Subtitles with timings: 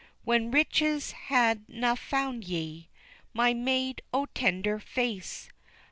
[0.23, 2.89] When riches had na found ye
[3.33, 5.51] My maid o' tender face!